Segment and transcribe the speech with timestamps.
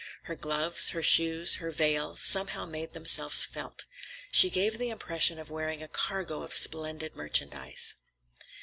[0.23, 3.85] Her gloves, her shoes, her veil, somehow made themselves felt.
[4.31, 7.93] She gave the impression of wearing a cargo of splendid merchandise.